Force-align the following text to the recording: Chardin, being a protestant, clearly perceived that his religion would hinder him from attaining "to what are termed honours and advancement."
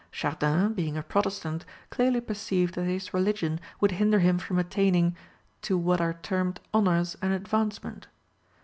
Chardin, 0.09 0.73
being 0.73 0.97
a 0.97 1.03
protestant, 1.03 1.63
clearly 1.91 2.21
perceived 2.21 2.73
that 2.73 2.85
his 2.85 3.13
religion 3.13 3.59
would 3.79 3.91
hinder 3.91 4.17
him 4.17 4.39
from 4.39 4.57
attaining 4.57 5.15
"to 5.61 5.77
what 5.77 6.01
are 6.01 6.13
termed 6.23 6.59
honours 6.73 7.15
and 7.21 7.31
advancement." 7.33 8.07